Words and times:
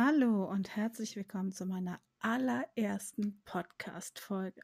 Hallo 0.00 0.44
und 0.44 0.76
herzlich 0.76 1.16
willkommen 1.16 1.50
zu 1.50 1.66
meiner 1.66 1.98
allerersten 2.20 3.42
Podcast-Folge. 3.44 4.60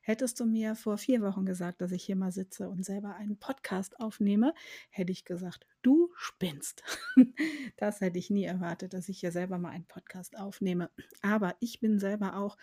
Hättest 0.00 0.40
du 0.40 0.46
mir 0.46 0.74
vor 0.74 0.96
vier 0.96 1.20
Wochen 1.20 1.44
gesagt, 1.44 1.82
dass 1.82 1.92
ich 1.92 2.02
hier 2.02 2.16
mal 2.16 2.32
sitze 2.32 2.70
und 2.70 2.82
selber 2.82 3.14
einen 3.14 3.38
Podcast 3.38 4.00
aufnehme, 4.00 4.54
hätte 4.88 5.12
ich 5.12 5.26
gesagt, 5.26 5.66
du 5.82 6.10
spinnst. 6.16 6.82
Das 7.76 8.00
hätte 8.00 8.18
ich 8.18 8.30
nie 8.30 8.44
erwartet, 8.44 8.94
dass 8.94 9.10
ich 9.10 9.20
hier 9.20 9.32
selber 9.32 9.58
mal 9.58 9.68
einen 9.68 9.84
Podcast 9.84 10.38
aufnehme. 10.38 10.90
Aber 11.20 11.56
ich 11.60 11.80
bin 11.80 11.98
selber 11.98 12.36
auch 12.36 12.56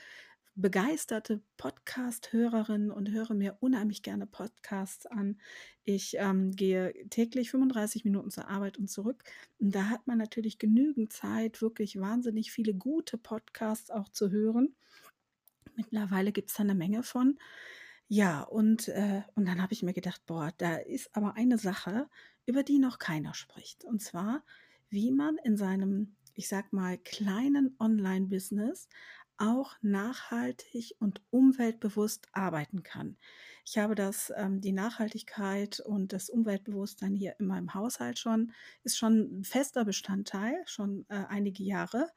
begeisterte 0.58 1.42
Podcast-Hörerin 1.58 2.90
und 2.90 3.12
höre 3.12 3.36
mir 3.36 3.58
unheimlich 3.60 4.02
gerne 4.02 4.26
Podcasts 4.26 5.06
an. 5.06 5.40
Ich 5.84 6.16
ähm, 6.18 6.52
gehe 6.52 6.94
täglich 7.10 7.52
35 7.52 8.04
Minuten 8.06 8.32
zur 8.32 8.50
Arbeit 8.50 8.78
und 8.78 8.90
zurück. 8.90 9.24
Und 9.60 9.76
da 9.76 9.90
hat 9.90 10.08
man 10.08 10.18
natürlich 10.18 10.58
genügend 10.58 11.14
Zeit, 11.14 11.62
wirklich 11.62 12.00
wahnsinnig 12.00 12.52
viele 12.52 12.74
gute 12.74 13.18
Podcasts 13.18 13.92
auch 13.92 14.10
zu 14.10 14.32
hören. 14.32 14.76
Mittlerweile 15.76 16.32
gibt 16.32 16.50
es 16.50 16.56
da 16.56 16.64
eine 16.64 16.76
Menge 16.76 17.04
von. 17.04 17.38
Ja, 18.08 18.42
und, 18.42 18.88
äh, 18.88 19.22
und 19.36 19.48
dann 19.48 19.62
habe 19.62 19.74
ich 19.74 19.84
mir 19.84 19.94
gedacht, 19.94 20.26
boah, 20.26 20.52
da 20.58 20.78
ist 20.78 21.16
aber 21.16 21.36
eine 21.36 21.60
Sache, 21.60 22.10
über 22.48 22.64
die 22.64 22.80
noch 22.80 22.98
keiner 22.98 23.36
spricht. 23.36 23.86
Und 23.86 24.02
zwar, 24.02 24.44
wie 24.90 25.12
man 25.12 25.38
in 25.44 25.56
seinem, 25.56 26.16
ich 26.38 26.48
sag 26.48 26.72
mal, 26.72 26.98
kleinen 27.00 27.76
Online-Business 27.80 28.88
auch 29.38 29.74
nachhaltig 29.82 30.96
und 31.00 31.22
umweltbewusst 31.30 32.28
arbeiten 32.32 32.84
kann. 32.84 33.18
Ich 33.66 33.78
habe 33.78 33.96
das, 33.96 34.32
ähm, 34.36 34.62
die 34.62 34.72
Nachhaltigkeit 34.72 35.80
und 35.80 36.14
das 36.14 36.30
Umweltbewusstsein 36.30 37.14
hier 37.14 37.36
in 37.40 37.48
meinem 37.48 37.74
Haushalt 37.74 38.18
schon, 38.18 38.54
ist 38.84 38.98
schon 38.98 39.40
ein 39.40 39.44
fester 39.44 39.86
Bestandteil, 39.86 40.56
schon 40.66 41.06
äh, 41.10 41.26
einige 41.28 41.64
Jahre 41.64 42.10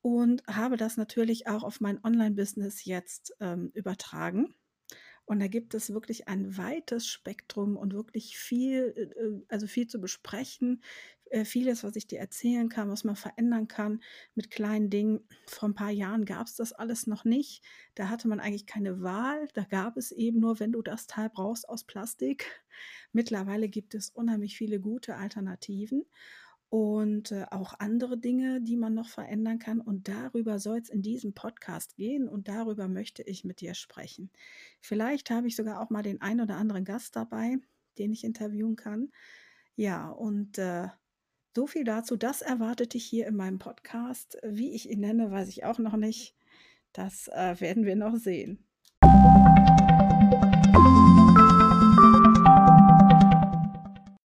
und 0.00 0.46
habe 0.46 0.76
das 0.76 0.96
natürlich 0.96 1.46
auch 1.48 1.64
auf 1.64 1.80
mein 1.80 2.02
Online-Business 2.04 2.84
jetzt 2.84 3.34
ähm, 3.40 3.70
übertragen. 3.74 4.54
Und 5.26 5.40
da 5.40 5.46
gibt 5.46 5.74
es 5.74 5.92
wirklich 5.92 6.28
ein 6.28 6.56
weites 6.56 7.06
Spektrum 7.06 7.76
und 7.76 7.94
wirklich 7.94 8.36
viel, 8.38 8.94
äh, 8.96 9.20
äh, 9.20 9.42
also 9.48 9.66
viel 9.66 9.86
zu 9.86 10.00
besprechen, 10.00 10.82
äh, 11.30 11.44
vieles, 11.44 11.82
was 11.82 11.96
ich 11.96 12.06
dir 12.06 12.18
erzählen 12.20 12.68
kann, 12.68 12.90
was 12.90 13.04
man 13.04 13.16
verändern 13.16 13.66
kann 13.66 14.02
mit 14.34 14.50
kleinen 14.50 14.90
Dingen. 14.90 15.20
Vor 15.46 15.68
ein 15.68 15.74
paar 15.74 15.90
Jahren 15.90 16.26
gab 16.26 16.46
es 16.46 16.56
das 16.56 16.72
alles 16.72 17.06
noch 17.06 17.24
nicht. 17.24 17.64
Da 17.94 18.08
hatte 18.08 18.28
man 18.28 18.38
eigentlich 18.38 18.66
keine 18.66 19.02
Wahl. 19.02 19.48
Da 19.54 19.64
gab 19.64 19.96
es 19.96 20.12
eben 20.12 20.40
nur, 20.40 20.60
wenn 20.60 20.72
du 20.72 20.82
das 20.82 21.06
Teil 21.06 21.30
brauchst, 21.30 21.68
aus 21.68 21.84
Plastik. 21.84 22.62
Mittlerweile 23.12 23.68
gibt 23.68 23.94
es 23.94 24.10
unheimlich 24.10 24.56
viele 24.56 24.78
gute 24.78 25.16
Alternativen 25.16 26.04
und 26.74 27.30
äh, 27.30 27.46
auch 27.52 27.74
andere 27.78 28.18
Dinge, 28.18 28.60
die 28.60 28.76
man 28.76 28.94
noch 28.94 29.08
verändern 29.08 29.60
kann. 29.60 29.80
Und 29.80 30.08
darüber 30.08 30.58
soll 30.58 30.78
es 30.78 30.88
in 30.88 31.02
diesem 31.02 31.32
Podcast 31.32 31.94
gehen 31.94 32.28
und 32.28 32.48
darüber 32.48 32.88
möchte 32.88 33.22
ich 33.22 33.44
mit 33.44 33.60
dir 33.60 33.74
sprechen. 33.74 34.28
Vielleicht 34.80 35.30
habe 35.30 35.46
ich 35.46 35.54
sogar 35.54 35.80
auch 35.80 35.90
mal 35.90 36.02
den 36.02 36.20
einen 36.20 36.40
oder 36.40 36.56
anderen 36.56 36.84
Gast 36.84 37.14
dabei, 37.14 37.58
den 37.96 38.12
ich 38.12 38.24
interviewen 38.24 38.74
kann. 38.74 39.12
Ja, 39.76 40.10
und 40.10 40.58
äh, 40.58 40.88
so 41.54 41.68
viel 41.68 41.84
dazu. 41.84 42.16
Das 42.16 42.42
erwartet 42.42 42.94
dich 42.94 43.04
hier 43.04 43.28
in 43.28 43.36
meinem 43.36 43.60
Podcast. 43.60 44.36
Wie 44.42 44.72
ich 44.74 44.90
ihn 44.90 44.98
nenne, 44.98 45.30
weiß 45.30 45.50
ich 45.50 45.64
auch 45.64 45.78
noch 45.78 45.94
nicht. 45.94 46.34
Das 46.92 47.28
äh, 47.28 47.54
werden 47.60 47.84
wir 47.84 47.94
noch 47.94 48.16
sehen. 48.16 48.66